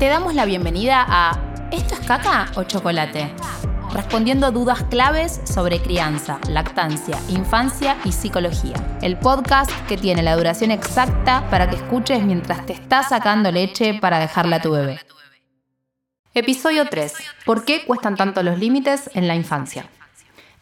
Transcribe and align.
te 0.00 0.08
damos 0.08 0.34
la 0.34 0.46
bienvenida 0.46 1.04
a 1.06 1.38
¿Esto 1.70 1.92
es 1.92 2.00
caca 2.00 2.50
o 2.54 2.62
chocolate? 2.62 3.30
Respondiendo 3.92 4.50
dudas 4.50 4.82
claves 4.84 5.42
sobre 5.44 5.78
crianza, 5.78 6.40
lactancia, 6.48 7.18
infancia 7.28 7.98
y 8.06 8.12
psicología. 8.12 8.76
El 9.02 9.18
podcast 9.18 9.70
que 9.88 9.98
tiene 9.98 10.22
la 10.22 10.36
duración 10.36 10.70
exacta 10.70 11.46
para 11.50 11.68
que 11.68 11.76
escuches 11.76 12.24
mientras 12.24 12.64
te 12.64 12.72
estás 12.72 13.10
sacando 13.10 13.52
leche 13.52 13.92
para 14.00 14.18
dejarla 14.18 14.56
a 14.56 14.62
tu 14.62 14.70
bebé. 14.70 15.00
Episodio 16.32 16.88
3. 16.88 17.12
¿Por 17.44 17.66
qué 17.66 17.84
cuestan 17.84 18.16
tanto 18.16 18.42
los 18.42 18.58
límites 18.58 19.10
en 19.12 19.28
la 19.28 19.34
infancia? 19.34 19.84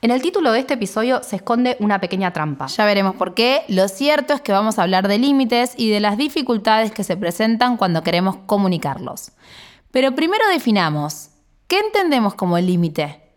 En 0.01 0.12
el 0.12 0.23
título 0.23 0.53
de 0.53 0.61
este 0.61 0.75
episodio 0.75 1.25
se 1.25 1.35
esconde 1.35 1.77
una 1.80 2.01
pequeña 2.01 2.33
trampa. 2.33 2.69
Ya 2.69 2.85
veremos 2.85 3.17
por 3.17 3.35
qué. 3.35 3.65
Lo 3.67 3.89
cierto 3.89 4.33
es 4.33 4.41
que 4.41 4.53
vamos 4.53 4.79
a 4.79 4.85
hablar 4.85 5.09
de 5.09 5.19
límites 5.19 5.75
y 5.77 5.91
de 5.91 5.98
las 5.98 6.17
dificultades 6.17 6.93
que 6.93 7.03
se 7.03 7.17
presentan 7.17 7.77
cuando 7.77 8.05
queremos 8.05 8.37
comunicarlos. 8.47 9.33
Pero 9.91 10.15
primero 10.15 10.45
definamos, 10.52 11.30
¿qué 11.66 11.80
entendemos 11.80 12.34
como 12.34 12.59
límite? 12.59 13.27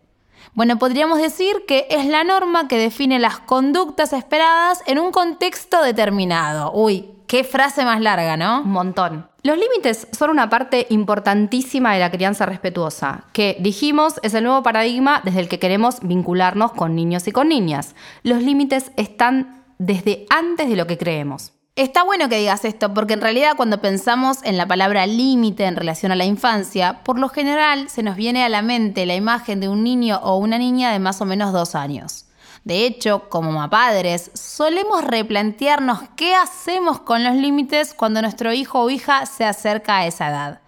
Bueno, 0.54 0.78
podríamos 0.78 1.18
decir 1.18 1.64
que 1.66 1.86
es 1.88 2.04
la 2.04 2.24
norma 2.24 2.68
que 2.68 2.76
define 2.76 3.18
las 3.18 3.38
conductas 3.38 4.12
esperadas 4.12 4.82
en 4.86 4.98
un 4.98 5.10
contexto 5.10 5.82
determinado. 5.82 6.72
Uy, 6.74 7.08
qué 7.26 7.42
frase 7.42 7.86
más 7.86 8.02
larga, 8.02 8.36
¿no? 8.36 8.60
Un 8.60 8.70
montón. 8.70 9.30
Los 9.42 9.56
límites 9.56 10.08
son 10.12 10.28
una 10.28 10.50
parte 10.50 10.86
importantísima 10.90 11.94
de 11.94 12.00
la 12.00 12.10
crianza 12.10 12.44
respetuosa, 12.44 13.24
que 13.32 13.56
dijimos 13.60 14.20
es 14.22 14.34
el 14.34 14.44
nuevo 14.44 14.62
paradigma 14.62 15.22
desde 15.24 15.40
el 15.40 15.48
que 15.48 15.58
queremos 15.58 16.00
vincularnos 16.02 16.72
con 16.72 16.94
niños 16.94 17.26
y 17.28 17.32
con 17.32 17.48
niñas. 17.48 17.94
Los 18.22 18.42
límites 18.42 18.92
están 18.96 19.64
desde 19.78 20.26
antes 20.28 20.68
de 20.68 20.76
lo 20.76 20.86
que 20.86 20.98
creemos. 20.98 21.54
Está 21.74 22.02
bueno 22.02 22.28
que 22.28 22.36
digas 22.36 22.66
esto, 22.66 22.92
porque 22.92 23.14
en 23.14 23.22
realidad 23.22 23.56
cuando 23.56 23.80
pensamos 23.80 24.42
en 24.44 24.58
la 24.58 24.66
palabra 24.66 25.06
límite 25.06 25.64
en 25.64 25.74
relación 25.74 26.12
a 26.12 26.16
la 26.16 26.26
infancia, 26.26 27.02
por 27.02 27.18
lo 27.18 27.30
general 27.30 27.88
se 27.88 28.02
nos 28.02 28.14
viene 28.14 28.44
a 28.44 28.50
la 28.50 28.60
mente 28.60 29.06
la 29.06 29.14
imagen 29.14 29.58
de 29.58 29.70
un 29.70 29.82
niño 29.82 30.20
o 30.22 30.36
una 30.36 30.58
niña 30.58 30.92
de 30.92 30.98
más 30.98 31.22
o 31.22 31.24
menos 31.24 31.50
dos 31.54 31.74
años. 31.74 32.26
De 32.64 32.84
hecho, 32.84 33.30
como 33.30 33.70
padres, 33.70 34.30
solemos 34.34 35.02
replantearnos 35.02 36.00
qué 36.14 36.34
hacemos 36.34 37.00
con 37.00 37.24
los 37.24 37.36
límites 37.36 37.94
cuando 37.94 38.20
nuestro 38.20 38.52
hijo 38.52 38.82
o 38.82 38.90
hija 38.90 39.24
se 39.24 39.46
acerca 39.46 39.96
a 39.96 40.06
esa 40.06 40.28
edad. 40.28 40.60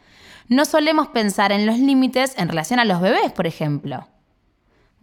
No 0.48 0.64
solemos 0.64 1.08
pensar 1.08 1.52
en 1.52 1.66
los 1.66 1.78
límites 1.78 2.32
en 2.38 2.48
relación 2.48 2.80
a 2.80 2.86
los 2.86 3.02
bebés, 3.02 3.30
por 3.30 3.46
ejemplo. 3.46 4.08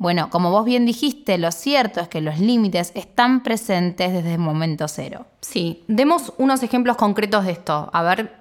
Bueno, 0.02 0.32
como 0.32 0.50
vos 0.50 0.66
bien 0.66 0.88
dijiste, 0.88 1.38
lo 1.38 1.52
cierto 1.52 2.00
es 2.00 2.08
que 2.08 2.22
los 2.22 2.40
límites 2.40 2.92
están 2.96 3.44
presentes 3.44 4.12
desde 4.12 4.34
el 4.34 4.40
momento 4.40 4.88
cero. 4.88 5.28
Sí, 5.42 5.84
demos 5.88 6.34
unos 6.40 6.64
ejemplos 6.64 6.98
concretos 6.98 7.46
de 7.46 7.52
esto. 7.52 7.88
A 7.94 8.02
ver. 8.02 8.36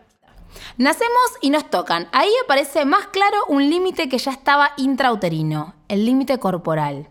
Nacemos 0.79 1.37
y 1.43 1.51
nos 1.51 1.69
tocan. 1.69 2.09
Ahí 2.13 2.31
aparece 2.43 2.87
más 2.87 3.09
claro 3.09 3.37
un 3.49 3.69
límite 3.69 4.09
que 4.09 4.17
ya 4.17 4.31
estaba 4.31 4.71
intrauterino, 4.79 5.75
el 5.89 6.07
límite 6.07 6.39
corporal. 6.39 7.11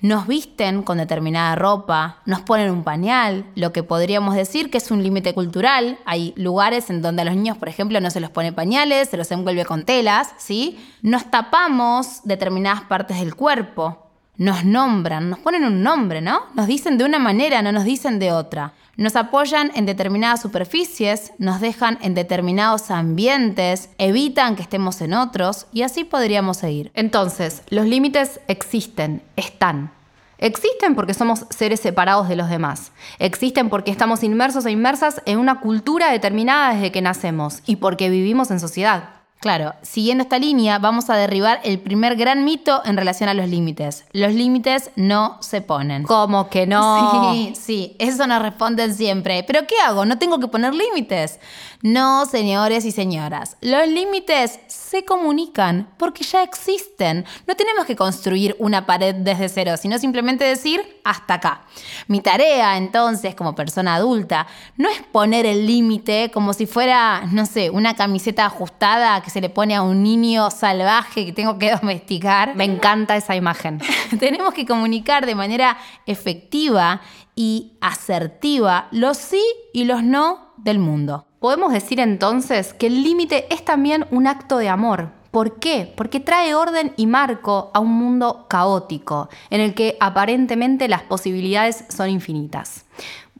Nos 0.00 0.26
visten 0.26 0.82
con 0.82 0.98
determinada 0.98 1.54
ropa, 1.56 2.18
nos 2.26 2.40
ponen 2.42 2.70
un 2.70 2.84
pañal, 2.84 3.46
lo 3.54 3.72
que 3.72 3.82
podríamos 3.82 4.34
decir 4.34 4.70
que 4.70 4.78
es 4.78 4.90
un 4.90 5.02
límite 5.02 5.34
cultural. 5.34 5.98
Hay 6.04 6.32
lugares 6.36 6.90
en 6.90 7.02
donde 7.02 7.22
a 7.22 7.24
los 7.24 7.34
niños, 7.34 7.56
por 7.58 7.68
ejemplo, 7.68 8.00
no 8.00 8.10
se 8.10 8.20
los 8.20 8.30
pone 8.30 8.52
pañales, 8.52 9.08
se 9.08 9.16
los 9.16 9.30
envuelve 9.30 9.64
con 9.64 9.84
telas, 9.84 10.34
¿sí? 10.38 10.78
Nos 11.02 11.30
tapamos 11.30 12.20
determinadas 12.24 12.82
partes 12.82 13.18
del 13.18 13.34
cuerpo, 13.34 14.09
nos 14.40 14.64
nombran, 14.64 15.28
nos 15.28 15.38
ponen 15.38 15.64
un 15.64 15.82
nombre, 15.82 16.22
¿no? 16.22 16.40
Nos 16.54 16.66
dicen 16.66 16.96
de 16.96 17.04
una 17.04 17.18
manera, 17.18 17.60
no 17.60 17.72
nos 17.72 17.84
dicen 17.84 18.18
de 18.18 18.32
otra. 18.32 18.72
Nos 18.96 19.14
apoyan 19.14 19.70
en 19.74 19.84
determinadas 19.84 20.40
superficies, 20.40 21.32
nos 21.36 21.60
dejan 21.60 21.98
en 22.00 22.14
determinados 22.14 22.90
ambientes, 22.90 23.90
evitan 23.98 24.56
que 24.56 24.62
estemos 24.62 25.02
en 25.02 25.12
otros 25.12 25.66
y 25.74 25.82
así 25.82 26.04
podríamos 26.04 26.56
seguir. 26.56 26.90
Entonces, 26.94 27.62
los 27.68 27.84
límites 27.84 28.40
existen, 28.48 29.22
están. 29.36 29.92
Existen 30.38 30.94
porque 30.94 31.12
somos 31.12 31.44
seres 31.50 31.80
separados 31.80 32.26
de 32.26 32.36
los 32.36 32.48
demás. 32.48 32.92
Existen 33.18 33.68
porque 33.68 33.90
estamos 33.90 34.22
inmersos 34.24 34.64
e 34.64 34.70
inmersas 34.70 35.20
en 35.26 35.38
una 35.38 35.60
cultura 35.60 36.10
determinada 36.10 36.72
desde 36.72 36.92
que 36.92 37.02
nacemos 37.02 37.60
y 37.66 37.76
porque 37.76 38.08
vivimos 38.08 38.50
en 38.50 38.58
sociedad. 38.58 39.19
Claro, 39.40 39.72
siguiendo 39.80 40.22
esta 40.22 40.38
línea, 40.38 40.78
vamos 40.78 41.08
a 41.08 41.16
derribar 41.16 41.60
el 41.64 41.78
primer 41.78 42.14
gran 42.16 42.44
mito 42.44 42.82
en 42.84 42.98
relación 42.98 43.30
a 43.30 43.32
los 43.32 43.48
límites. 43.48 44.04
Los 44.12 44.34
límites 44.34 44.90
no 44.96 45.38
se 45.40 45.62
ponen. 45.62 46.02
¿Cómo 46.02 46.50
que 46.50 46.66
no? 46.66 47.32
Sí, 47.32 47.54
sí, 47.58 47.96
eso 47.98 48.26
nos 48.26 48.42
responden 48.42 48.94
siempre. 48.94 49.42
¿Pero 49.44 49.66
qué 49.66 49.76
hago? 49.82 50.04
¿No 50.04 50.18
tengo 50.18 50.40
que 50.40 50.48
poner 50.48 50.74
límites? 50.74 51.40
No, 51.80 52.26
señores 52.26 52.84
y 52.84 52.92
señoras. 52.92 53.56
Los 53.62 53.88
límites 53.88 54.60
se 54.66 55.06
comunican 55.06 55.88
porque 55.96 56.22
ya 56.22 56.42
existen. 56.42 57.24
No 57.46 57.56
tenemos 57.56 57.86
que 57.86 57.96
construir 57.96 58.54
una 58.58 58.84
pared 58.84 59.14
desde 59.14 59.48
cero, 59.48 59.78
sino 59.78 59.98
simplemente 59.98 60.44
decir 60.44 61.00
hasta 61.02 61.34
acá. 61.34 61.62
Mi 62.08 62.20
tarea, 62.20 62.76
entonces, 62.76 63.34
como 63.34 63.54
persona 63.54 63.94
adulta, 63.94 64.46
no 64.76 64.90
es 64.90 65.00
poner 65.10 65.46
el 65.46 65.66
límite 65.66 66.30
como 66.30 66.52
si 66.52 66.66
fuera, 66.66 67.22
no 67.32 67.46
sé, 67.46 67.70
una 67.70 67.94
camiseta 67.94 68.44
ajustada 68.44 69.22
se 69.30 69.40
le 69.40 69.48
pone 69.48 69.74
a 69.74 69.82
un 69.82 70.02
niño 70.02 70.50
salvaje 70.50 71.24
que 71.24 71.32
tengo 71.32 71.58
que 71.58 71.70
domesticar. 71.80 72.54
Me 72.56 72.64
encanta 72.64 73.16
esa 73.16 73.36
imagen. 73.36 73.80
Tenemos 74.18 74.52
que 74.52 74.66
comunicar 74.66 75.26
de 75.26 75.34
manera 75.34 75.78
efectiva 76.06 77.00
y 77.34 77.72
asertiva 77.80 78.88
los 78.90 79.16
sí 79.16 79.42
y 79.72 79.84
los 79.84 80.02
no 80.02 80.52
del 80.58 80.78
mundo. 80.78 81.26
Podemos 81.38 81.72
decir 81.72 82.00
entonces 82.00 82.74
que 82.74 82.88
el 82.88 83.02
límite 83.02 83.46
es 83.52 83.64
también 83.64 84.06
un 84.10 84.26
acto 84.26 84.58
de 84.58 84.68
amor. 84.68 85.12
¿Por 85.30 85.60
qué? 85.60 85.92
Porque 85.96 86.20
trae 86.20 86.54
orden 86.54 86.92
y 86.96 87.06
marco 87.06 87.70
a 87.72 87.78
un 87.78 87.92
mundo 87.92 88.46
caótico, 88.48 89.28
en 89.48 89.60
el 89.60 89.74
que 89.74 89.96
aparentemente 90.00 90.88
las 90.88 91.02
posibilidades 91.02 91.84
son 91.88 92.10
infinitas. 92.10 92.84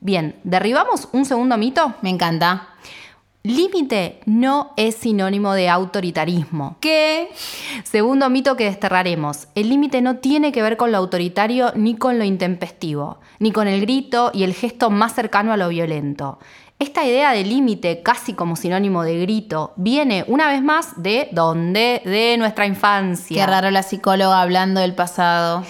Bien, 0.01 0.41
¿derribamos 0.45 1.09
un 1.13 1.25
segundo 1.25 1.59
mito? 1.59 1.95
Me 2.01 2.11
encanta. 2.11 2.69
Límite 3.43 4.21
no 4.27 4.73
es 4.77 4.97
sinónimo 4.97 5.55
de 5.55 5.71
autoritarismo. 5.71 6.77
¿Qué? 6.79 7.31
Segundo 7.85 8.29
mito 8.29 8.55
que 8.55 8.65
desterraremos. 8.65 9.49
El 9.55 9.71
límite 9.71 10.03
no 10.03 10.17
tiene 10.17 10.53
que 10.53 10.61
ver 10.61 10.77
con 10.77 10.93
lo 10.93 10.99
autoritario 10.99 11.73
ni 11.75 11.97
con 11.97 12.19
lo 12.19 12.25
intempestivo, 12.25 13.19
ni 13.39 13.51
con 13.51 13.67
el 13.67 13.81
grito 13.81 14.31
y 14.35 14.43
el 14.43 14.53
gesto 14.53 14.91
más 14.91 15.15
cercano 15.15 15.55
a 15.55 15.57
lo 15.57 15.71
violento. 15.71 16.39
Esta 16.79 17.07
idea 17.07 17.33
de 17.33 17.45
límite, 17.45 18.03
casi 18.03 18.35
como 18.35 18.57
sinónimo 18.57 19.05
de 19.05 19.19
grito, 19.21 19.73
viene 19.77 20.25
una 20.29 20.49
vez 20.49 20.63
más 20.63 21.03
de 21.03 21.29
dónde? 21.33 22.03
De 22.05 22.37
nuestra 22.37 22.67
infancia. 22.67 23.47
Qué 23.47 23.51
raro 23.51 23.71
la 23.71 23.83
psicóloga 23.83 24.43
hablando 24.43 24.83
del 24.83 24.95
pasado 24.95 25.65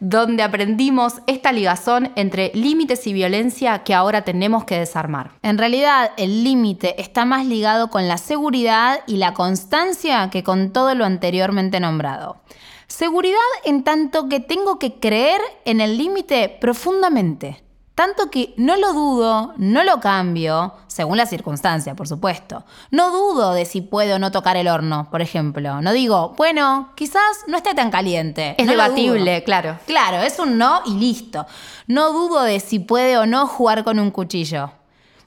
donde 0.00 0.42
aprendimos 0.42 1.20
esta 1.26 1.52
ligazón 1.52 2.10
entre 2.16 2.50
límites 2.54 3.06
y 3.06 3.12
violencia 3.12 3.84
que 3.84 3.94
ahora 3.94 4.22
tenemos 4.22 4.64
que 4.64 4.78
desarmar. 4.78 5.32
En 5.42 5.58
realidad, 5.58 6.12
el 6.16 6.42
límite 6.42 7.00
está 7.00 7.24
más 7.24 7.46
ligado 7.46 7.90
con 7.90 8.08
la 8.08 8.18
seguridad 8.18 9.00
y 9.06 9.18
la 9.18 9.34
constancia 9.34 10.30
que 10.30 10.42
con 10.42 10.72
todo 10.72 10.94
lo 10.94 11.04
anteriormente 11.04 11.80
nombrado. 11.80 12.40
Seguridad 12.86 13.38
en 13.64 13.84
tanto 13.84 14.28
que 14.28 14.40
tengo 14.40 14.78
que 14.78 14.94
creer 14.94 15.40
en 15.64 15.80
el 15.80 15.96
límite 15.96 16.48
profundamente. 16.60 17.62
Tanto 18.00 18.30
que 18.30 18.54
no 18.56 18.78
lo 18.78 18.94
dudo, 18.94 19.52
no 19.58 19.84
lo 19.84 20.00
cambio, 20.00 20.72
según 20.86 21.18
la 21.18 21.26
circunstancia, 21.26 21.94
por 21.94 22.08
supuesto. 22.08 22.64
No 22.90 23.10
dudo 23.10 23.52
de 23.52 23.66
si 23.66 23.82
puedo 23.82 24.16
o 24.16 24.18
no 24.18 24.32
tocar 24.32 24.56
el 24.56 24.68
horno, 24.68 25.08
por 25.10 25.20
ejemplo. 25.20 25.82
No 25.82 25.92
digo, 25.92 26.32
bueno, 26.38 26.92
quizás 26.94 27.44
no 27.46 27.58
esté 27.58 27.74
tan 27.74 27.90
caliente. 27.90 28.54
Es 28.56 28.66
debatible, 28.66 29.44
claro. 29.44 29.76
Claro, 29.86 30.22
es 30.22 30.38
un 30.38 30.56
no 30.56 30.80
y 30.86 30.94
listo. 30.94 31.44
No 31.88 32.14
dudo 32.14 32.40
de 32.44 32.60
si 32.60 32.78
puede 32.78 33.18
o 33.18 33.26
no 33.26 33.46
jugar 33.46 33.84
con 33.84 33.98
un 33.98 34.10
cuchillo. 34.10 34.70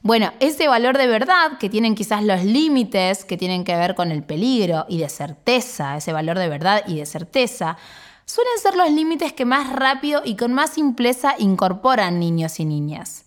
Bueno, 0.02 0.32
ese 0.40 0.66
valor 0.66 0.98
de 0.98 1.06
verdad 1.06 1.58
que 1.60 1.70
tienen 1.70 1.94
quizás 1.94 2.24
los 2.24 2.42
límites 2.42 3.24
que 3.24 3.36
tienen 3.36 3.62
que 3.62 3.76
ver 3.76 3.94
con 3.94 4.10
el 4.10 4.24
peligro 4.24 4.84
y 4.88 4.98
de 4.98 5.08
certeza, 5.08 5.96
ese 5.96 6.12
valor 6.12 6.40
de 6.40 6.48
verdad 6.48 6.82
y 6.88 6.96
de 6.96 7.06
certeza, 7.06 7.76
suelen 8.26 8.58
ser 8.60 8.76
los 8.76 8.90
límites 8.90 9.32
que 9.32 9.44
más 9.44 9.72
rápido 9.72 10.22
y 10.24 10.36
con 10.36 10.52
más 10.52 10.70
simpleza 10.70 11.34
incorporan 11.38 12.18
niños 12.18 12.60
y 12.60 12.64
niñas. 12.64 13.24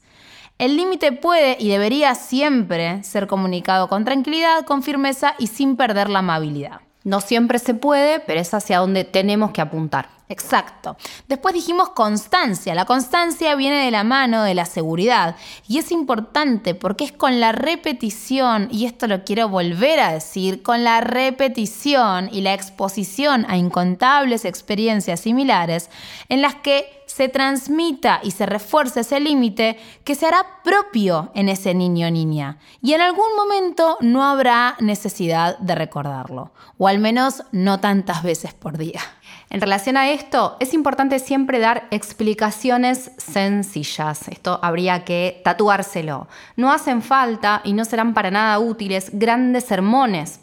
El 0.57 0.75
límite 0.75 1.11
puede 1.11 1.55
y 1.59 1.69
debería 1.69 2.15
siempre 2.15 3.03
ser 3.03 3.27
comunicado 3.27 3.87
con 3.87 4.05
tranquilidad, 4.05 4.65
con 4.65 4.81
firmeza 4.81 5.35
y 5.37 5.47
sin 5.47 5.77
perder 5.77 6.09
la 6.09 6.19
amabilidad. 6.19 6.81
No 7.03 7.21
siempre 7.21 7.59
se 7.59 7.75
puede, 7.75 8.19
pero 8.19 8.39
es 8.39 8.53
hacia 8.53 8.79
donde 8.79 9.03
tenemos 9.03 9.51
que 9.51 9.61
apuntar. 9.61 10.16
Exacto. 10.29 10.97
Después 11.29 11.53
dijimos 11.53 11.89
constancia. 11.89 12.75
La 12.75 12.83
constancia 12.83 13.55
viene 13.55 13.85
de 13.85 13.91
la 13.91 14.03
mano 14.03 14.43
de 14.43 14.55
la 14.55 14.65
seguridad 14.65 15.37
y 15.67 15.77
es 15.77 15.91
importante 15.91 16.75
porque 16.75 17.05
es 17.05 17.13
con 17.13 17.39
la 17.39 17.53
repetición, 17.53 18.67
y 18.69 18.85
esto 18.85 19.07
lo 19.07 19.23
quiero 19.23 19.47
volver 19.47 20.01
a 20.01 20.11
decir, 20.11 20.63
con 20.63 20.83
la 20.83 20.99
repetición 20.99 22.29
y 22.31 22.41
la 22.41 22.53
exposición 22.53 23.45
a 23.47 23.55
incontables 23.55 24.43
experiencias 24.43 25.21
similares 25.21 25.89
en 26.27 26.41
las 26.41 26.55
que 26.55 26.97
se 27.05 27.29
transmita 27.29 28.19
y 28.21 28.31
se 28.31 28.45
refuerce 28.45 28.99
ese 28.99 29.21
límite 29.21 29.79
que 30.03 30.13
se 30.13 30.25
hará 30.25 30.45
propio 30.63 31.31
en 31.33 31.47
ese 31.47 31.73
niño 31.73 32.07
o 32.07 32.11
niña. 32.11 32.57
Y 32.81 32.93
en 32.93 33.01
algún 33.01 33.33
momento 33.35 33.97
no 34.01 34.23
habrá 34.23 34.75
necesidad 34.81 35.57
de 35.59 35.73
recordarlo, 35.73 36.51
o 36.77 36.87
al 36.87 36.99
menos 36.99 37.43
no 37.53 37.79
tantas 37.79 38.23
veces 38.23 38.53
por 38.53 38.77
día. 38.77 39.01
En 39.49 39.61
relación 39.61 39.95
a 39.95 40.09
esto, 40.09 40.57
es 40.59 40.73
importante 40.73 41.19
siempre 41.19 41.59
dar 41.59 41.87
explicaciones 41.89 43.11
sencillas. 43.17 44.27
Esto 44.27 44.59
habría 44.61 45.05
que 45.05 45.41
tatuárselo. 45.43 46.27
No 46.57 46.71
hacen 46.71 47.01
falta 47.01 47.61
y 47.63 47.71
no 47.71 47.85
serán 47.85 48.13
para 48.13 48.29
nada 48.29 48.59
útiles 48.59 49.09
grandes 49.13 49.63
sermones 49.63 50.41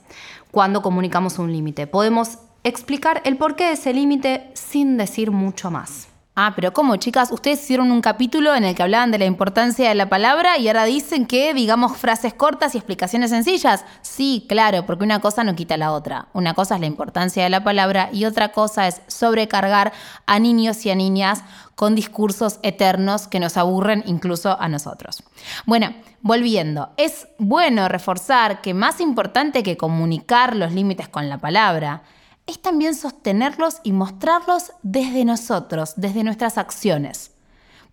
cuando 0.51 0.81
comunicamos 0.81 1.39
un 1.39 1.53
límite. 1.53 1.87
Podemos 1.87 2.39
explicar 2.63 3.21
el 3.25 3.37
porqué 3.37 3.65
de 3.65 3.73
ese 3.73 3.93
límite 3.93 4.51
sin 4.55 4.97
decir 4.97 5.31
mucho 5.31 5.71
más. 5.71 6.09
Ah, 6.37 6.53
pero 6.57 6.73
¿cómo, 6.73 6.97
chicas? 6.97 7.31
Ustedes 7.31 7.63
hicieron 7.63 7.93
un 7.93 8.01
capítulo 8.01 8.57
en 8.57 8.65
el 8.65 8.75
que 8.75 8.83
hablaban 8.83 9.13
de 9.13 9.19
la 9.19 9.25
importancia 9.25 9.89
de 9.89 9.95
la 9.95 10.09
palabra 10.09 10.59
y 10.59 10.67
ahora 10.67 10.85
dicen 10.85 11.27
que 11.27 11.55
digamos 11.55 11.97
frases 11.97 12.35
cortas 12.35 12.75
y 12.75 12.79
explicaciones 12.79 13.31
sencillas. 13.31 13.85
Sí, 14.03 14.45
claro, 14.49 14.85
porque 14.85 15.05
una 15.05 15.21
cosa 15.21 15.45
no 15.45 15.55
quita 15.55 15.77
la 15.77 15.93
otra. 15.93 16.27
Una 16.33 16.55
cosa 16.55 16.75
es 16.75 16.81
la 16.81 16.89
importancia 16.89 17.45
de 17.45 17.51
la 17.51 17.63
palabra 17.63 18.09
y 18.13 18.25
otra 18.25 18.51
cosa 18.51 18.89
es 18.89 19.01
sobrecargar 19.07 19.93
a 20.27 20.41
niños 20.41 20.85
y 20.85 20.91
a 20.91 20.97
niñas 20.97 21.45
con 21.77 21.95
discursos 21.95 22.59
eternos 22.65 23.29
que 23.29 23.39
nos 23.39 23.57
aburren 23.57 24.03
incluso 24.05 24.61
a 24.61 24.69
nosotros. 24.69 25.23
Bueno, 25.67 25.95
volviendo, 26.21 26.91
es 26.97 27.29
bueno 27.39 27.89
reforzar 27.89 28.61
que 28.61 28.75
más 28.75 29.01
importante 29.01 29.63
que 29.63 29.77
comunicar 29.77 30.57
los 30.57 30.73
límites 30.73 31.09
con 31.09 31.29
la 31.29 31.39
palabra, 31.39 32.03
es 32.47 32.61
también 32.61 32.95
sostenerlos 32.95 33.77
y 33.83 33.93
mostrarlos 33.93 34.73
desde 34.83 35.25
nosotros, 35.25 35.95
desde 35.97 36.25
nuestras 36.25 36.59
acciones. 36.59 37.33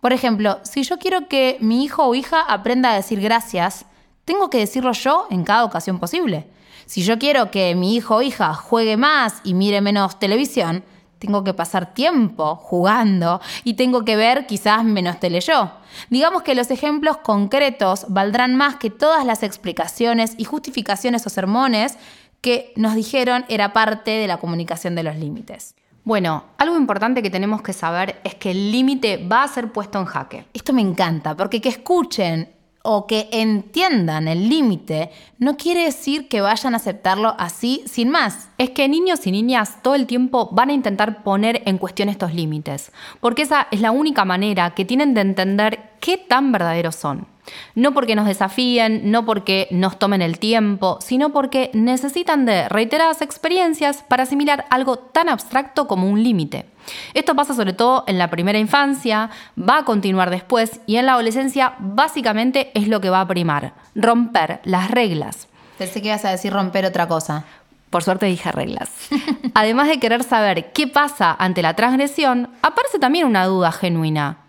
Por 0.00 0.12
ejemplo, 0.12 0.58
si 0.62 0.82
yo 0.82 0.98
quiero 0.98 1.28
que 1.28 1.58
mi 1.60 1.84
hijo 1.84 2.04
o 2.04 2.14
hija 2.14 2.40
aprenda 2.40 2.90
a 2.90 2.96
decir 2.96 3.20
gracias, 3.20 3.86
tengo 4.24 4.50
que 4.50 4.58
decirlo 4.58 4.92
yo 4.92 5.26
en 5.30 5.44
cada 5.44 5.64
ocasión 5.64 5.98
posible. 5.98 6.48
Si 6.86 7.02
yo 7.02 7.18
quiero 7.18 7.50
que 7.50 7.74
mi 7.74 7.94
hijo 7.94 8.16
o 8.16 8.22
hija 8.22 8.52
juegue 8.54 8.96
más 8.96 9.40
y 9.44 9.54
mire 9.54 9.80
menos 9.80 10.18
televisión, 10.18 10.84
tengo 11.18 11.44
que 11.44 11.54
pasar 11.54 11.94
tiempo 11.94 12.56
jugando 12.56 13.40
y 13.62 13.74
tengo 13.74 14.04
que 14.04 14.16
ver 14.16 14.46
quizás 14.46 14.82
menos 14.82 15.20
tele 15.20 15.40
yo. 15.40 15.70
Digamos 16.10 16.42
que 16.42 16.56
los 16.56 16.70
ejemplos 16.72 17.18
concretos 17.18 18.06
valdrán 18.08 18.56
más 18.56 18.76
que 18.76 18.90
todas 18.90 19.24
las 19.24 19.44
explicaciones 19.44 20.34
y 20.36 20.44
justificaciones 20.44 21.24
o 21.24 21.30
sermones 21.30 21.96
que 22.42 22.72
nos 22.76 22.94
dijeron 22.94 23.46
era 23.48 23.72
parte 23.72 24.10
de 24.10 24.26
la 24.26 24.36
comunicación 24.36 24.94
de 24.94 25.04
los 25.04 25.16
límites. 25.16 25.74
Bueno, 26.04 26.44
algo 26.58 26.76
importante 26.76 27.22
que 27.22 27.30
tenemos 27.30 27.62
que 27.62 27.72
saber 27.72 28.20
es 28.24 28.34
que 28.34 28.50
el 28.50 28.72
límite 28.72 29.16
va 29.16 29.44
a 29.44 29.48
ser 29.48 29.72
puesto 29.72 30.00
en 30.00 30.04
jaque. 30.04 30.44
Esto 30.52 30.72
me 30.72 30.82
encanta, 30.82 31.36
porque 31.36 31.60
que 31.60 31.68
escuchen 31.68 32.50
o 32.82 33.06
que 33.06 33.28
entiendan 33.30 34.26
el 34.26 34.48
límite 34.48 35.10
no 35.38 35.56
quiere 35.56 35.84
decir 35.84 36.26
que 36.26 36.40
vayan 36.40 36.74
a 36.74 36.78
aceptarlo 36.78 37.36
así 37.38 37.84
sin 37.86 38.10
más. 38.10 38.48
Es 38.58 38.70
que 38.70 38.88
niños 38.88 39.24
y 39.28 39.30
niñas 39.30 39.80
todo 39.80 39.94
el 39.94 40.08
tiempo 40.08 40.48
van 40.50 40.70
a 40.70 40.72
intentar 40.72 41.22
poner 41.22 41.62
en 41.66 41.78
cuestión 41.78 42.08
estos 42.08 42.34
límites, 42.34 42.90
porque 43.20 43.42
esa 43.42 43.68
es 43.70 43.80
la 43.80 43.92
única 43.92 44.24
manera 44.24 44.74
que 44.74 44.84
tienen 44.84 45.14
de 45.14 45.20
entender 45.20 45.91
qué 46.02 46.18
tan 46.18 46.50
verdaderos 46.52 46.96
son. 46.96 47.26
No 47.74 47.92
porque 47.92 48.14
nos 48.14 48.26
desafíen, 48.26 49.10
no 49.10 49.24
porque 49.24 49.68
nos 49.70 49.98
tomen 49.98 50.20
el 50.20 50.38
tiempo, 50.38 50.98
sino 51.00 51.32
porque 51.32 51.70
necesitan 51.74 52.44
de 52.44 52.68
reiteradas 52.68 53.22
experiencias 53.22 54.02
para 54.06 54.24
asimilar 54.24 54.66
algo 54.70 54.98
tan 54.98 55.28
abstracto 55.28 55.86
como 55.86 56.08
un 56.08 56.22
límite. 56.22 56.66
Esto 57.14 57.34
pasa 57.36 57.54
sobre 57.54 57.72
todo 57.72 58.04
en 58.08 58.18
la 58.18 58.30
primera 58.30 58.58
infancia, 58.58 59.30
va 59.56 59.78
a 59.78 59.84
continuar 59.84 60.30
después 60.30 60.80
y 60.86 60.96
en 60.96 61.06
la 61.06 61.12
adolescencia 61.12 61.74
básicamente 61.78 62.72
es 62.74 62.88
lo 62.88 63.00
que 63.00 63.10
va 63.10 63.20
a 63.20 63.28
primar, 63.28 63.74
romper 63.94 64.60
las 64.64 64.90
reglas. 64.90 65.48
Pensé 65.78 66.02
que 66.02 66.08
ibas 66.08 66.24
a 66.24 66.30
decir 66.30 66.52
romper 66.52 66.84
otra 66.84 67.06
cosa. 67.06 67.44
Por 67.90 68.02
suerte 68.02 68.26
dije 68.26 68.50
reglas. 68.50 68.90
Además 69.54 69.86
de 69.88 70.00
querer 70.00 70.24
saber 70.24 70.72
qué 70.72 70.88
pasa 70.88 71.36
ante 71.38 71.62
la 71.62 71.74
transgresión, 71.74 72.50
aparece 72.62 72.98
también 72.98 73.26
una 73.26 73.44
duda 73.46 73.70
genuina. 73.70 74.41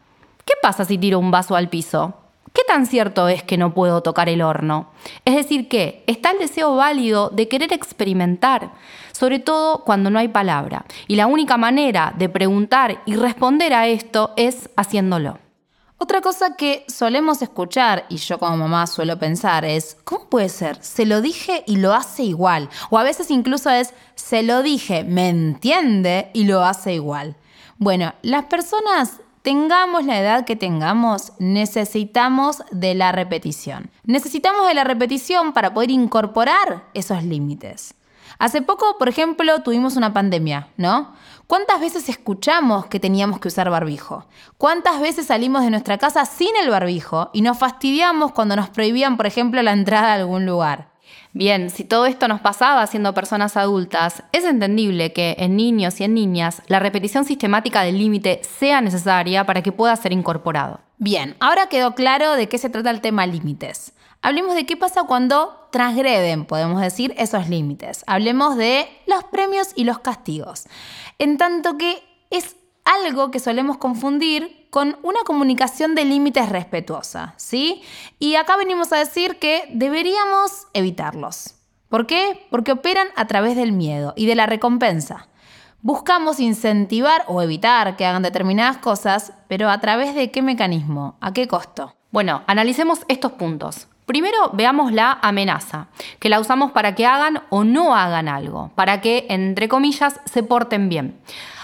¿Qué 0.63 0.67
pasa 0.67 0.85
si 0.85 0.97
tiro 0.97 1.19
un 1.19 1.29
vaso 1.29 1.57
al 1.57 1.67
piso? 1.67 2.13
¿Qué 2.53 2.61
tan 2.65 2.85
cierto 2.85 3.27
es 3.27 3.43
que 3.43 3.57
no 3.57 3.73
puedo 3.73 4.01
tocar 4.01 4.29
el 4.29 4.41
horno? 4.41 4.91
Es 5.25 5.35
decir, 5.35 5.67
que 5.67 6.05
está 6.07 6.31
el 6.31 6.39
deseo 6.39 6.77
válido 6.77 7.29
de 7.31 7.49
querer 7.49 7.73
experimentar, 7.73 8.71
sobre 9.11 9.39
todo 9.39 9.83
cuando 9.83 10.09
no 10.09 10.19
hay 10.19 10.29
palabra. 10.29 10.85
Y 11.09 11.17
la 11.17 11.27
única 11.27 11.57
manera 11.57 12.13
de 12.17 12.29
preguntar 12.29 13.01
y 13.05 13.17
responder 13.17 13.73
a 13.73 13.87
esto 13.87 14.31
es 14.37 14.69
haciéndolo. 14.77 15.37
Otra 15.97 16.21
cosa 16.21 16.55
que 16.55 16.85
solemos 16.87 17.41
escuchar, 17.41 18.05
y 18.07 18.15
yo 18.15 18.39
como 18.39 18.55
mamá 18.55 18.87
suelo 18.87 19.19
pensar, 19.19 19.65
es, 19.65 19.97
¿cómo 20.05 20.29
puede 20.29 20.47
ser? 20.47 20.81
Se 20.81 21.05
lo 21.05 21.19
dije 21.19 21.65
y 21.67 21.75
lo 21.75 21.93
hace 21.93 22.23
igual. 22.23 22.69
O 22.89 22.97
a 22.97 23.03
veces 23.03 23.31
incluso 23.31 23.69
es, 23.69 23.93
se 24.15 24.43
lo 24.43 24.63
dije, 24.63 25.03
me 25.03 25.27
entiende 25.27 26.29
y 26.31 26.45
lo 26.45 26.63
hace 26.63 26.93
igual. 26.93 27.35
Bueno, 27.79 28.13
las 28.21 28.45
personas 28.45 29.19
tengamos 29.43 30.05
la 30.05 30.19
edad 30.19 30.45
que 30.45 30.55
tengamos, 30.55 31.33
necesitamos 31.37 32.63
de 32.71 32.95
la 32.95 33.11
repetición. 33.11 33.91
Necesitamos 34.05 34.67
de 34.67 34.73
la 34.73 34.85
repetición 34.85 35.53
para 35.53 35.73
poder 35.73 35.91
incorporar 35.91 36.85
esos 36.93 37.23
límites. 37.23 37.93
Hace 38.39 38.61
poco, 38.61 38.97
por 38.97 39.09
ejemplo, 39.09 39.61
tuvimos 39.61 39.95
una 39.95 40.13
pandemia, 40.13 40.69
¿no? 40.77 41.13
¿Cuántas 41.45 41.81
veces 41.81 42.07
escuchamos 42.09 42.87
que 42.87 43.01
teníamos 43.01 43.39
que 43.39 43.49
usar 43.49 43.69
barbijo? 43.69 44.25
¿Cuántas 44.57 45.01
veces 45.01 45.27
salimos 45.27 45.61
de 45.63 45.69
nuestra 45.69 45.97
casa 45.97 46.25
sin 46.25 46.55
el 46.61 46.69
barbijo 46.69 47.29
y 47.33 47.41
nos 47.41 47.59
fastidiamos 47.59 48.31
cuando 48.31 48.55
nos 48.55 48.69
prohibían, 48.69 49.17
por 49.17 49.27
ejemplo, 49.27 49.61
la 49.61 49.73
entrada 49.73 50.13
a 50.13 50.15
algún 50.15 50.45
lugar? 50.45 50.92
Bien, 51.35 51.71
si 51.71 51.83
todo 51.83 52.05
esto 52.05 52.27
nos 52.27 52.41
pasaba 52.41 52.85
siendo 52.85 53.15
personas 53.15 53.57
adultas, 53.57 54.23
es 54.31 54.43
entendible 54.43 55.13
que 55.13 55.35
en 55.39 55.55
niños 55.55 55.99
y 55.99 56.03
en 56.03 56.13
niñas 56.13 56.61
la 56.67 56.79
repetición 56.79 57.25
sistemática 57.25 57.81
del 57.81 57.97
límite 57.97 58.41
sea 58.59 58.81
necesaria 58.81 59.43
para 59.43 59.63
que 59.63 59.71
pueda 59.71 59.95
ser 59.95 60.13
incorporado. 60.13 60.81
Bien, 60.99 61.35
ahora 61.39 61.69
quedó 61.69 61.95
claro 61.95 62.33
de 62.33 62.47
qué 62.47 62.59
se 62.59 62.69
trata 62.69 62.91
el 62.91 63.01
tema 63.01 63.25
límites. 63.25 63.93
Hablemos 64.21 64.53
de 64.53 64.67
qué 64.67 64.77
pasa 64.77 65.03
cuando 65.03 65.67
transgreden, 65.71 66.45
podemos 66.45 66.79
decir, 66.79 67.15
esos 67.17 67.49
límites. 67.49 68.03
Hablemos 68.05 68.55
de 68.55 68.87
los 69.07 69.23
premios 69.23 69.69
y 69.75 69.85
los 69.85 69.99
castigos. 69.99 70.65
En 71.17 71.39
tanto 71.39 71.79
que 71.79 72.03
es 72.29 72.55
algo 72.85 73.31
que 73.31 73.39
solemos 73.39 73.77
confundir 73.77 74.62
con 74.73 74.97
una 75.03 75.19
comunicación 75.23 75.93
de 75.93 76.03
límites 76.03 76.49
respetuosa, 76.49 77.35
¿sí? 77.37 77.83
Y 78.17 78.37
acá 78.37 78.57
venimos 78.57 78.91
a 78.91 78.97
decir 78.97 79.37
que 79.37 79.65
deberíamos 79.71 80.65
evitarlos. 80.73 81.53
¿Por 81.89 82.07
qué? 82.07 82.47
Porque 82.49 82.71
operan 82.71 83.09
a 83.15 83.27
través 83.27 83.55
del 83.55 83.71
miedo 83.71 84.15
y 84.15 84.25
de 84.25 84.33
la 84.33 84.47
recompensa. 84.47 85.27
Buscamos 85.83 86.39
incentivar 86.39 87.23
o 87.27 87.43
evitar 87.43 87.95
que 87.97 88.07
hagan 88.07 88.23
determinadas 88.23 88.77
cosas, 88.77 89.33
pero 89.47 89.69
¿a 89.69 89.79
través 89.79 90.15
de 90.15 90.31
qué 90.31 90.41
mecanismo? 90.41 91.17
¿A 91.21 91.33
qué 91.33 91.47
costo? 91.47 91.95
Bueno, 92.09 92.41
analicemos 92.47 93.01
estos 93.09 93.33
puntos. 93.33 93.87
Primero 94.05 94.49
veamos 94.51 94.91
la 94.91 95.17
amenaza, 95.21 95.87
que 96.19 96.29
la 96.29 96.39
usamos 96.39 96.71
para 96.71 96.93
que 96.93 97.05
hagan 97.05 97.43
o 97.49 97.63
no 97.63 97.95
hagan 97.95 98.27
algo, 98.27 98.71
para 98.75 98.99
que, 98.99 99.25
entre 99.29 99.69
comillas, 99.69 100.19
se 100.25 100.43
porten 100.43 100.89
bien. 100.89 101.15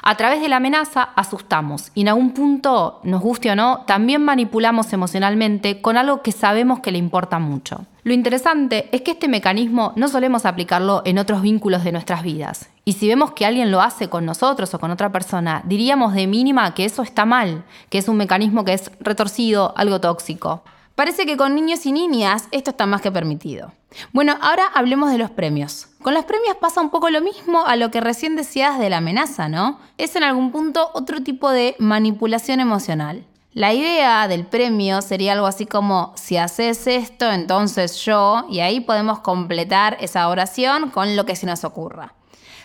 A 0.02 0.16
través 0.16 0.42
de 0.42 0.48
la 0.48 0.58
amenaza 0.58 1.10
asustamos 1.16 1.92
y 1.94 2.02
en 2.02 2.08
algún 2.08 2.32
punto, 2.32 3.02
nos 3.04 3.22
guste 3.22 3.52
o 3.52 3.56
no, 3.56 3.84
también 3.86 4.24
manipulamos 4.24 4.94
emocionalmente 4.94 5.82
con 5.82 5.98
algo 5.98 6.22
que 6.22 6.32
sabemos 6.32 6.80
que 6.80 6.94
le 6.94 6.98
importa 6.98 7.40
mucho. 7.40 7.86
Lo 8.04 8.14
interesante 8.14 8.88
es 8.94 9.02
que 9.02 9.12
este 9.12 9.28
mecanismo 9.28 9.92
no 9.98 10.08
solemos 10.08 10.46
aplicarlo 10.46 11.02
en 11.04 11.20
otros 11.20 11.42
vínculos 11.42 11.84
de 11.84 11.92
nuestras 11.92 12.24
vidas. 12.24 12.70
Y 12.86 12.94
si 12.94 13.10
vemos 13.10 13.34
que 13.34 13.46
alguien 13.46 13.72
lo 13.72 13.82
hace 13.82 14.08
con 14.08 14.26
nosotros 14.26 14.74
o 14.74 14.80
con 14.80 14.92
otra 14.92 15.12
persona, 15.12 15.62
diríamos 15.66 16.14
de 16.14 16.26
mínima 16.26 16.74
que 16.74 16.86
eso 16.86 17.04
está 17.04 17.26
mal, 17.26 17.66
que 17.90 17.98
es 17.98 18.08
un 18.08 18.16
mecanismo 18.16 18.64
que 18.64 18.74
es 18.74 18.92
retorcido, 19.02 19.74
algo 19.76 20.00
tóxico. 20.00 20.64
Parece 21.00 21.26
que 21.26 21.38
con 21.38 21.56
niños 21.56 21.86
y 21.86 21.94
niñas 21.94 22.50
esto 22.52 22.72
está 22.72 22.86
más 22.86 23.00
que 23.00 23.10
permitido. 23.10 23.72
Bueno, 24.12 24.38
ahora 24.42 24.66
hablemos 24.74 25.10
de 25.10 25.18
los 25.18 25.32
premios. 25.32 25.88
Con 26.02 26.14
los 26.14 26.26
premios 26.26 26.58
pasa 26.58 26.82
un 26.82 26.90
poco 26.90 27.10
lo 27.10 27.22
mismo 27.22 27.66
a 27.66 27.78
lo 27.78 27.90
que 27.90 28.02
recién 28.02 28.36
decías 28.36 28.78
de 28.80 28.90
la 28.90 28.98
amenaza, 28.98 29.48
¿no? 29.48 29.80
Es 29.98 30.18
en 30.18 30.26
algún 30.26 30.52
punto 30.52 30.92
otro 30.94 31.24
tipo 31.24 31.52
de 31.52 31.78
manipulación 31.80 32.60
emocional. 32.60 33.26
La 33.54 33.74
idea 33.74 34.28
del 34.28 34.46
premio 34.46 35.02
sería 35.02 35.32
algo 35.32 35.48
así 35.48 35.66
como, 35.66 36.12
si 36.18 36.36
haces 36.36 36.86
esto, 36.86 37.32
entonces 37.32 37.96
yo, 38.04 38.46
y 38.50 38.60
ahí 38.60 38.82
podemos 38.82 39.20
completar 39.20 39.96
esa 40.02 40.28
oración 40.28 40.90
con 40.90 41.16
lo 41.16 41.26
que 41.26 41.38
se 41.38 41.46
nos 41.46 41.64
ocurra. 41.64 42.14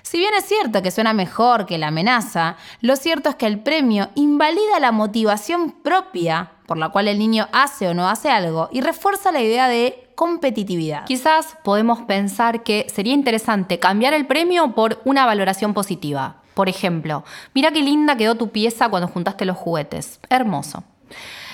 Si 0.02 0.18
bien 0.18 0.34
es 0.34 0.44
cierto 0.44 0.82
que 0.82 0.90
suena 0.90 1.12
mejor 1.12 1.66
que 1.66 1.78
la 1.78 1.86
amenaza, 1.86 2.56
lo 2.80 2.96
cierto 2.96 3.28
es 3.28 3.36
que 3.36 3.46
el 3.46 3.60
premio 3.60 4.10
invalida 4.16 4.80
la 4.80 4.90
motivación 4.90 5.70
propia 5.70 6.50
por 6.66 6.78
la 6.78 6.88
cual 6.88 7.08
el 7.08 7.18
niño 7.18 7.48
hace 7.52 7.88
o 7.88 7.94
no 7.94 8.08
hace 8.08 8.30
algo 8.30 8.68
y 8.72 8.80
refuerza 8.80 9.32
la 9.32 9.42
idea 9.42 9.68
de 9.68 10.08
competitividad. 10.14 11.04
Quizás 11.04 11.56
podemos 11.62 12.02
pensar 12.02 12.62
que 12.62 12.86
sería 12.92 13.12
interesante 13.12 13.78
cambiar 13.78 14.14
el 14.14 14.26
premio 14.26 14.74
por 14.74 15.00
una 15.04 15.26
valoración 15.26 15.74
positiva. 15.74 16.36
Por 16.54 16.68
ejemplo, 16.68 17.24
mira 17.52 17.72
qué 17.72 17.82
linda 17.82 18.16
quedó 18.16 18.36
tu 18.36 18.50
pieza 18.50 18.88
cuando 18.88 19.08
juntaste 19.08 19.44
los 19.44 19.56
juguetes. 19.56 20.20
Hermoso. 20.30 20.84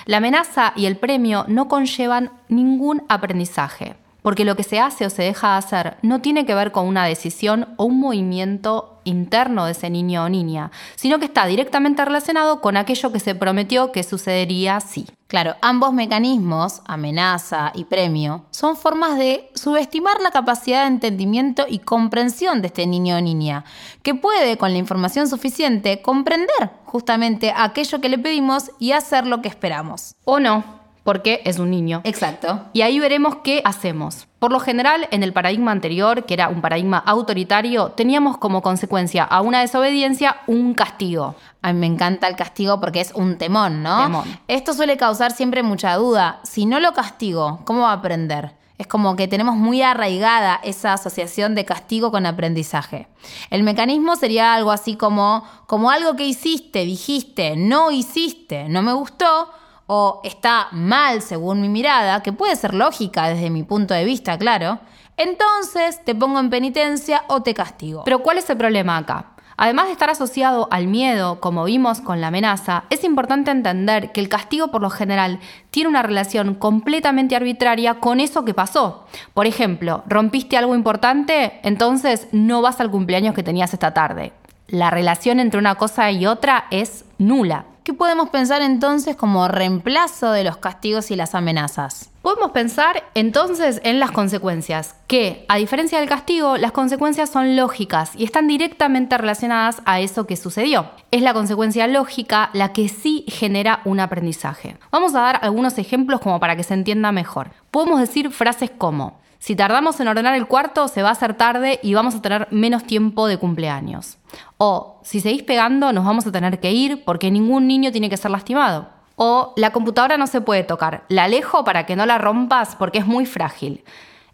La 0.05 0.17
amenaza 0.17 0.73
y 0.75 0.85
el 0.85 0.97
premio 0.97 1.45
no 1.47 1.67
conllevan 1.67 2.31
ningún 2.49 3.03
aprendizaje, 3.07 3.95
porque 4.21 4.45
lo 4.45 4.55
que 4.55 4.63
se 4.63 4.79
hace 4.79 5.05
o 5.05 5.09
se 5.09 5.23
deja 5.23 5.51
de 5.51 5.57
hacer 5.57 5.97
no 6.01 6.21
tiene 6.21 6.45
que 6.45 6.55
ver 6.55 6.71
con 6.71 6.87
una 6.87 7.05
decisión 7.05 7.69
o 7.77 7.85
un 7.85 7.99
movimiento 7.99 8.99
interno 9.03 9.65
de 9.65 9.71
ese 9.71 9.89
niño 9.89 10.23
o 10.23 10.29
niña, 10.29 10.71
sino 10.95 11.19
que 11.19 11.25
está 11.25 11.45
directamente 11.45 12.05
relacionado 12.05 12.61
con 12.61 12.77
aquello 12.77 13.11
que 13.11 13.19
se 13.19 13.35
prometió 13.35 13.91
que 13.91 14.03
sucedería 14.03 14.79
si. 14.79 15.07
Claro, 15.27 15.55
ambos 15.61 15.93
mecanismos, 15.93 16.81
amenaza 16.85 17.71
y 17.73 17.85
premio, 17.85 18.45
son 18.51 18.75
formas 18.75 19.17
de 19.17 19.49
subestimar 19.55 20.19
la 20.21 20.31
capacidad 20.31 20.81
de 20.81 20.87
entendimiento 20.87 21.65
y 21.69 21.79
comprensión 21.79 22.61
de 22.61 22.67
este 22.67 22.85
niño 22.85 23.15
o 23.15 23.21
niña, 23.21 23.63
que 24.03 24.13
puede, 24.13 24.57
con 24.57 24.73
la 24.73 24.77
información 24.77 25.29
suficiente, 25.29 26.01
comprender 26.01 26.69
justamente 26.85 27.53
aquello 27.55 28.01
que 28.01 28.09
le 28.09 28.19
pedimos 28.19 28.71
y 28.77 28.91
hacer 28.91 29.25
lo 29.25 29.41
que 29.41 29.47
esperamos. 29.47 30.15
O 30.25 30.41
no, 30.41 30.80
porque 31.03 31.41
es 31.45 31.59
un 31.59 31.71
niño. 31.71 32.01
Exacto. 32.03 32.65
Y 32.73 32.81
ahí 32.81 32.99
veremos 32.99 33.37
qué 33.43 33.61
hacemos. 33.65 34.27
Por 34.39 34.51
lo 34.51 34.59
general, 34.59 35.07
en 35.11 35.23
el 35.23 35.33
paradigma 35.33 35.71
anterior, 35.71 36.25
que 36.25 36.33
era 36.33 36.49
un 36.49 36.61
paradigma 36.61 36.97
autoritario, 36.97 37.89
teníamos 37.89 38.37
como 38.37 38.61
consecuencia 38.61 39.23
a 39.23 39.41
una 39.41 39.61
desobediencia 39.61 40.37
un 40.47 40.73
castigo. 40.73 41.35
A 41.61 41.73
mí 41.73 41.79
me 41.79 41.87
encanta 41.87 42.27
el 42.27 42.35
castigo 42.35 42.79
porque 42.79 43.01
es 43.01 43.13
un 43.13 43.37
temón, 43.37 43.83
¿no? 43.83 44.03
Temón. 44.03 44.39
Esto 44.47 44.73
suele 44.73 44.97
causar 44.97 45.31
siempre 45.31 45.63
mucha 45.63 45.95
duda. 45.95 46.39
Si 46.43 46.65
no 46.65 46.79
lo 46.79 46.93
castigo, 46.93 47.61
¿cómo 47.65 47.81
va 47.81 47.91
a 47.91 47.93
aprender? 47.93 48.55
Es 48.81 48.87
como 48.87 49.15
que 49.15 49.27
tenemos 49.27 49.55
muy 49.57 49.83
arraigada 49.83 50.59
esa 50.63 50.93
asociación 50.93 51.53
de 51.53 51.65
castigo 51.65 52.09
con 52.09 52.25
aprendizaje. 52.25 53.07
El 53.51 53.61
mecanismo 53.61 54.15
sería 54.15 54.55
algo 54.55 54.71
así 54.71 54.95
como, 54.95 55.43
como 55.67 55.91
algo 55.91 56.15
que 56.15 56.25
hiciste, 56.25 56.83
dijiste, 56.83 57.55
no 57.55 57.91
hiciste, 57.91 58.69
no 58.69 58.81
me 58.81 58.93
gustó, 58.93 59.51
o 59.93 60.21
está 60.23 60.69
mal 60.71 61.21
según 61.21 61.59
mi 61.59 61.67
mirada, 61.67 62.23
que 62.23 62.31
puede 62.31 62.55
ser 62.55 62.73
lógica 62.73 63.27
desde 63.27 63.49
mi 63.49 63.63
punto 63.63 63.93
de 63.93 64.05
vista, 64.05 64.37
claro, 64.37 64.79
entonces 65.17 66.01
te 66.05 66.15
pongo 66.15 66.39
en 66.39 66.49
penitencia 66.49 67.25
o 67.27 67.43
te 67.43 67.53
castigo. 67.53 68.03
Pero 68.05 68.19
¿cuál 68.19 68.37
es 68.37 68.49
el 68.49 68.55
problema 68.55 68.95
acá? 68.95 69.33
Además 69.57 69.87
de 69.87 69.91
estar 69.91 70.09
asociado 70.09 70.69
al 70.71 70.87
miedo, 70.87 71.41
como 71.41 71.65
vimos 71.65 71.99
con 71.99 72.21
la 72.21 72.27
amenaza, 72.27 72.85
es 72.89 73.03
importante 73.03 73.51
entender 73.51 74.13
que 74.13 74.21
el 74.21 74.29
castigo 74.29 74.69
por 74.69 74.81
lo 74.81 74.89
general 74.89 75.41
tiene 75.71 75.89
una 75.89 76.03
relación 76.03 76.55
completamente 76.55 77.35
arbitraria 77.35 77.95
con 77.95 78.21
eso 78.21 78.45
que 78.45 78.53
pasó. 78.53 79.05
Por 79.33 79.45
ejemplo, 79.45 80.03
rompiste 80.07 80.55
algo 80.55 80.73
importante, 80.73 81.59
entonces 81.63 82.29
no 82.31 82.61
vas 82.61 82.79
al 82.79 82.91
cumpleaños 82.91 83.35
que 83.35 83.43
tenías 83.43 83.73
esta 83.73 83.93
tarde. 83.93 84.31
La 84.69 84.89
relación 84.89 85.41
entre 85.41 85.59
una 85.59 85.75
cosa 85.75 86.09
y 86.11 86.25
otra 86.25 86.67
es 86.71 87.03
nula. 87.17 87.65
¿Qué 87.91 87.97
podemos 87.97 88.29
pensar 88.29 88.61
entonces 88.61 89.17
como 89.17 89.49
reemplazo 89.49 90.31
de 90.31 90.45
los 90.45 90.55
castigos 90.55 91.11
y 91.11 91.17
las 91.17 91.35
amenazas? 91.35 92.09
Podemos 92.21 92.51
pensar 92.51 93.03
entonces 93.15 93.81
en 93.83 93.99
las 93.99 94.11
consecuencias, 94.11 94.95
que 95.07 95.43
a 95.49 95.57
diferencia 95.57 95.99
del 95.99 96.07
castigo, 96.07 96.55
las 96.55 96.71
consecuencias 96.71 97.29
son 97.29 97.57
lógicas 97.57 98.13
y 98.15 98.23
están 98.23 98.47
directamente 98.47 99.17
relacionadas 99.17 99.81
a 99.83 99.99
eso 99.99 100.25
que 100.25 100.37
sucedió. 100.37 100.89
Es 101.11 101.21
la 101.21 101.33
consecuencia 101.33 101.85
lógica 101.87 102.49
la 102.53 102.71
que 102.71 102.87
sí 102.87 103.25
genera 103.27 103.81
un 103.83 103.99
aprendizaje. 103.99 104.77
Vamos 104.89 105.13
a 105.13 105.19
dar 105.19 105.39
algunos 105.41 105.77
ejemplos 105.77 106.21
como 106.21 106.39
para 106.39 106.55
que 106.55 106.63
se 106.63 106.75
entienda 106.75 107.11
mejor. 107.11 107.51
Podemos 107.71 107.99
decir 107.99 108.31
frases 108.31 108.71
como, 108.71 109.19
si 109.41 109.55
tardamos 109.55 109.99
en 109.99 110.07
ordenar 110.07 110.35
el 110.35 110.45
cuarto, 110.45 110.87
se 110.87 111.01
va 111.01 111.09
a 111.09 111.13
hacer 111.13 111.33
tarde 111.33 111.79
y 111.81 111.95
vamos 111.95 112.13
a 112.13 112.21
tener 112.21 112.47
menos 112.51 112.83
tiempo 112.83 113.25
de 113.25 113.39
cumpleaños. 113.39 114.19
O 114.59 114.99
si 115.01 115.19
seguís 115.19 115.41
pegando, 115.41 115.91
nos 115.91 116.05
vamos 116.05 116.27
a 116.27 116.31
tener 116.31 116.59
que 116.59 116.71
ir 116.71 117.03
porque 117.03 117.31
ningún 117.31 117.65
niño 117.65 117.91
tiene 117.91 118.07
que 118.07 118.17
ser 118.17 118.29
lastimado. 118.29 118.89
O 119.15 119.55
la 119.57 119.71
computadora 119.71 120.15
no 120.15 120.27
se 120.27 120.41
puede 120.41 120.63
tocar, 120.63 121.05
la 121.07 121.23
alejo 121.23 121.63
para 121.63 121.87
que 121.87 121.95
no 121.95 122.05
la 122.05 122.19
rompas 122.19 122.75
porque 122.75 122.99
es 122.99 123.07
muy 123.07 123.25
frágil. 123.25 123.83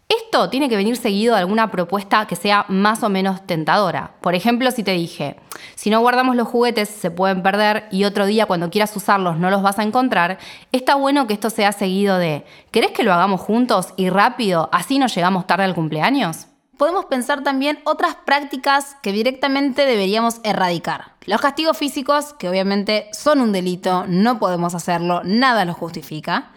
Esto 0.08 0.48
tiene 0.48 0.70
que 0.70 0.76
venir 0.76 0.96
seguido 0.96 1.34
de 1.34 1.40
alguna 1.40 1.70
propuesta 1.70 2.26
que 2.26 2.34
sea 2.34 2.64
más 2.68 3.02
o 3.02 3.10
menos 3.10 3.46
tentadora. 3.46 4.14
Por 4.22 4.34
ejemplo, 4.34 4.70
si 4.70 4.82
te 4.82 4.92
dije, 4.92 5.36
si 5.74 5.90
no 5.90 6.00
guardamos 6.00 6.34
los 6.34 6.48
juguetes 6.48 6.88
se 6.88 7.10
pueden 7.10 7.42
perder 7.42 7.88
y 7.90 8.04
otro 8.04 8.24
día 8.24 8.46
cuando 8.46 8.70
quieras 8.70 8.96
usarlos 8.96 9.36
no 9.36 9.50
los 9.50 9.60
vas 9.60 9.78
a 9.78 9.82
encontrar, 9.82 10.38
está 10.72 10.94
bueno 10.94 11.26
que 11.26 11.34
esto 11.34 11.50
sea 11.50 11.72
seguido 11.72 12.16
de, 12.16 12.46
¿querés 12.70 12.92
que 12.92 13.02
lo 13.02 13.12
hagamos 13.12 13.42
juntos 13.42 13.92
y 13.98 14.08
rápido, 14.08 14.70
así 14.72 14.98
no 14.98 15.08
llegamos 15.08 15.46
tarde 15.46 15.64
al 15.64 15.74
cumpleaños? 15.74 16.46
Podemos 16.78 17.04
pensar 17.04 17.42
también 17.42 17.80
otras 17.84 18.14
prácticas 18.14 18.96
que 19.02 19.12
directamente 19.12 19.84
deberíamos 19.84 20.40
erradicar. 20.42 21.16
Los 21.26 21.42
castigos 21.42 21.76
físicos, 21.76 22.32
que 22.32 22.48
obviamente 22.48 23.10
son 23.12 23.42
un 23.42 23.52
delito, 23.52 24.06
no 24.08 24.38
podemos 24.38 24.74
hacerlo, 24.74 25.20
nada 25.24 25.66
los 25.66 25.76
justifica 25.76 26.50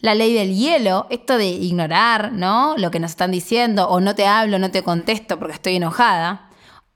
la 0.00 0.14
ley 0.14 0.34
del 0.34 0.54
hielo, 0.54 1.06
esto 1.10 1.36
de 1.36 1.48
ignorar, 1.48 2.32
¿no? 2.32 2.74
Lo 2.76 2.90
que 2.90 3.00
nos 3.00 3.12
están 3.12 3.30
diciendo, 3.30 3.88
o 3.88 4.00
no 4.00 4.14
te 4.14 4.26
hablo, 4.26 4.58
no 4.58 4.70
te 4.70 4.82
contesto 4.82 5.38
porque 5.38 5.54
estoy 5.54 5.76
enojada. 5.76 6.49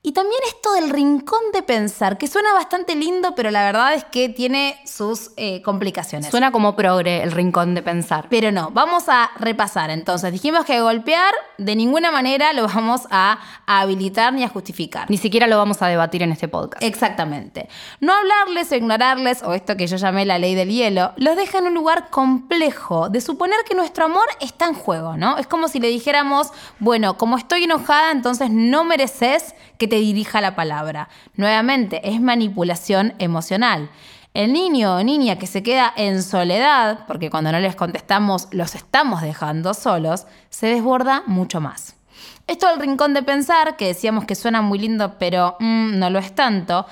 Y 0.07 0.13
también 0.13 0.39
esto 0.47 0.75
del 0.75 0.91
rincón 0.91 1.41
de 1.55 1.63
pensar, 1.63 2.19
que 2.19 2.27
suena 2.27 2.53
bastante 2.53 2.95
lindo, 2.95 3.35
pero 3.35 3.51
la 3.51 3.65
verdad 3.65 3.95
es 3.95 4.05
que 4.05 4.29
tiene 4.29 4.79
sus 4.85 5.31
eh, 5.39 5.63
complicaciones. 5.63 6.31
Suena 6.31 6.53
como 6.53 6.77
progre 6.77 7.23
el 7.23 7.33
rincón 7.33 7.75
de 7.75 7.81
pensar. 7.81 8.27
Pero 8.29 8.53
no, 8.53 8.71
vamos 8.71 9.09
a 9.09 9.31
repasar 9.39 9.89
entonces. 9.89 10.31
Dijimos 10.31 10.67
que 10.67 10.79
golpear 10.83 11.33
de 11.57 11.75
ninguna 11.75 12.11
manera 12.11 12.53
lo 12.53 12.67
vamos 12.67 13.09
a, 13.11 13.39
habilitar 13.65 14.35
ni 14.35 14.45
a 14.45 14.49
justificar. 14.51 15.11
Ni 15.11 15.17
siquiera 15.17 15.47
lo 15.47 15.57
vamos 15.57 15.81
a 15.81 15.87
debatir 15.87 16.23
en 16.23 16.33
este 16.33 16.49
podcast. 16.49 16.83
Exactamente. 16.83 17.71
No 18.01 18.13
hablarles 18.13 18.71
o 18.73 18.75
ignorarles, 18.75 19.43
o 19.43 19.55
esto 19.55 19.75
que 19.79 19.87
yo 19.87 19.97
llamé 19.97 20.27
la 20.27 20.39
ley 20.39 20.55
del 20.55 20.69
hielo, 20.69 21.13
los 21.17 21.35
deja 21.35 21.61
en 21.61 21.69
un 21.69 21.75
lugar 21.75 22.11
complejo 22.11 23.09
de 23.09 23.23
suponer 23.23 23.57
que 23.67 23.75
nuestro 23.75 24.05
amor 24.05 24.27
está 24.41 24.67
en 24.67 24.75
juego, 24.75 25.17
¿no? 25.17 25.39
Es 25.39 25.47
como 25.47 25.69
si 25.69 25.81
le 25.81 25.89
dijéramos, 25.89 26.49
bueno, 26.79 27.17
como 27.17 27.39
estoy 27.39 27.65
enojada, 27.65 28.11
entonces 28.11 28.51
no 28.51 28.85
mereces 28.85 29.55
que 29.79 29.89
te 29.89 29.94
dirija 29.97 30.41
la 30.41 30.55
palabra. 30.55 31.09
Nuevamente, 31.37 32.09
es 32.09 32.21
manipulación 32.21 33.15
emocional. 33.19 33.91
El 34.35 34.53
niño 34.53 34.97
o 34.97 35.03
niña 35.05 35.39
que 35.39 35.47
se 35.47 35.63
queda 35.63 35.93
en 35.97 36.23
soledad, 36.23 37.07
porque 37.07 37.31
cuando 37.31 37.53
no 37.53 37.61
les 37.61 37.77
contestamos 37.77 38.49
los 38.51 38.75
estamos 38.75 39.23
dejando 39.23 39.75
solos, 39.75 40.27
se 40.51 40.67
desborda 40.67 41.23
mucho 41.27 41.61
más. 41.61 41.97
Esto 42.47 42.69
del 42.69 42.81
rincón 42.81 43.15
de 43.15 43.23
pensar, 43.23 43.77
que 43.77 43.87
decíamos 43.87 44.25
que 44.27 44.35
suena 44.35 44.61
muy 44.61 44.79
lindo, 44.79 45.15
pero 45.19 45.57
mm, 45.61 45.99
no 45.99 46.11
lo 46.11 46.19
es 46.19 46.35
tanto, 46.35 46.85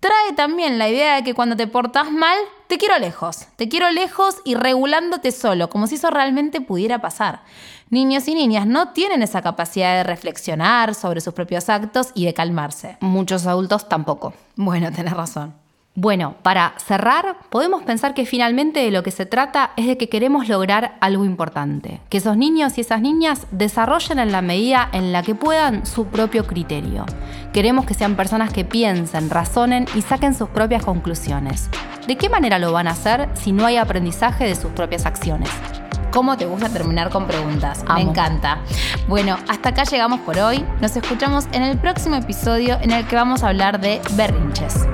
trae 0.00 0.32
también 0.34 0.78
la 0.78 0.88
idea 0.88 1.16
de 1.16 1.24
que 1.24 1.34
cuando 1.34 1.56
te 1.56 1.66
portas 1.66 2.10
mal, 2.10 2.38
te 2.66 2.78
quiero 2.78 2.98
lejos. 2.98 3.46
Te 3.56 3.68
quiero 3.68 3.90
lejos 3.90 4.36
y 4.44 4.54
regulándote 4.54 5.32
solo, 5.32 5.68
como 5.68 5.86
si 5.86 5.96
eso 5.96 6.10
realmente 6.10 6.60
pudiera 6.60 7.00
pasar. 7.00 7.42
Niños 7.90 8.26
y 8.28 8.34
niñas 8.34 8.66
no 8.66 8.92
tienen 8.92 9.22
esa 9.22 9.42
capacidad 9.42 9.96
de 9.96 10.04
reflexionar 10.04 10.94
sobre 10.94 11.20
sus 11.20 11.34
propios 11.34 11.68
actos 11.68 12.08
y 12.14 12.24
de 12.24 12.34
calmarse. 12.34 12.96
Muchos 13.00 13.46
adultos 13.46 13.88
tampoco. 13.88 14.34
Bueno, 14.56 14.90
tenés 14.92 15.14
razón. 15.14 15.65
Bueno, 15.98 16.34
para 16.42 16.74
cerrar, 16.76 17.38
podemos 17.48 17.82
pensar 17.82 18.12
que 18.12 18.26
finalmente 18.26 18.80
de 18.80 18.90
lo 18.90 19.02
que 19.02 19.10
se 19.10 19.24
trata 19.24 19.70
es 19.78 19.86
de 19.86 19.96
que 19.96 20.10
queremos 20.10 20.46
lograr 20.46 20.98
algo 21.00 21.24
importante, 21.24 22.02
que 22.10 22.18
esos 22.18 22.36
niños 22.36 22.76
y 22.76 22.82
esas 22.82 23.00
niñas 23.00 23.46
desarrollen 23.50 24.18
en 24.18 24.30
la 24.30 24.42
medida 24.42 24.90
en 24.92 25.10
la 25.14 25.22
que 25.22 25.34
puedan 25.34 25.86
su 25.86 26.04
propio 26.08 26.46
criterio. 26.46 27.06
Queremos 27.54 27.86
que 27.86 27.94
sean 27.94 28.14
personas 28.14 28.52
que 28.52 28.66
piensen, 28.66 29.30
razonen 29.30 29.86
y 29.94 30.02
saquen 30.02 30.34
sus 30.34 30.50
propias 30.50 30.84
conclusiones. 30.84 31.70
¿De 32.06 32.16
qué 32.16 32.28
manera 32.28 32.58
lo 32.58 32.72
van 32.72 32.88
a 32.88 32.90
hacer 32.90 33.30
si 33.32 33.52
no 33.52 33.64
hay 33.64 33.78
aprendizaje 33.78 34.44
de 34.44 34.54
sus 34.54 34.72
propias 34.72 35.06
acciones? 35.06 35.48
¿Cómo 36.12 36.36
te 36.36 36.44
gusta 36.44 36.68
terminar 36.68 37.08
con 37.08 37.26
preguntas? 37.26 37.82
Me 37.94 38.02
encanta. 38.02 38.58
Bueno, 39.08 39.38
hasta 39.48 39.70
acá 39.70 39.84
llegamos 39.84 40.20
por 40.20 40.38
hoy. 40.38 40.62
Nos 40.82 40.94
escuchamos 40.94 41.46
en 41.52 41.62
el 41.62 41.78
próximo 41.78 42.16
episodio 42.16 42.78
en 42.82 42.90
el 42.90 43.06
que 43.06 43.16
vamos 43.16 43.42
a 43.42 43.48
hablar 43.48 43.80
de 43.80 44.02
berrinches. 44.12 44.86